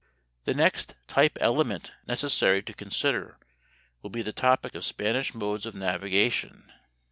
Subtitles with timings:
[0.45, 3.37] The next "type element" necessary to consider
[4.01, 6.73] will be the topic of Spanish modes of navigation.